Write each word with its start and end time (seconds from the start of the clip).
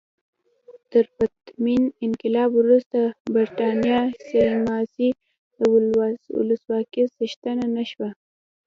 تر 0.91 1.05
پرتمین 1.15 1.83
انقلاب 2.07 2.49
وروسته 2.61 2.99
برېټانیا 3.33 3.99
سملاسي 4.29 5.09
د 5.57 5.57
ولسواکۍ 6.39 7.03
څښتنه 7.15 7.65
نه 7.75 7.83
شوه. 7.91 8.09